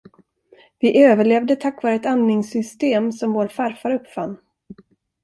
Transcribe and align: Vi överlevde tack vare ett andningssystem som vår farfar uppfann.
Vi 0.79 1.03
överlevde 1.03 1.55
tack 1.55 1.83
vare 1.83 1.93
ett 1.93 2.05
andningssystem 2.05 3.11
som 3.11 3.33
vår 3.33 3.47
farfar 3.47 3.91
uppfann. 3.91 4.37